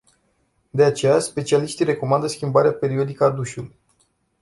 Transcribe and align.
De 0.71 0.83
aceea, 0.83 1.19
specialiștii 1.19 1.85
recomandă 1.85 2.27
schimbarea 2.27 2.73
periodică 2.73 3.23
a 3.23 3.29
dușului. 3.29 3.75